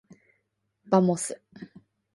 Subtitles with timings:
[0.89, 1.39] ばもす。